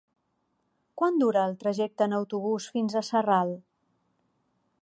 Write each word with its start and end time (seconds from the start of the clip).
Quant 1.01 1.19
dura 1.23 1.43
el 1.51 1.53
trajecte 1.65 2.09
en 2.09 2.17
autobús 2.21 2.69
fins 2.79 2.97
a 3.03 3.07
Sarral? 3.11 3.55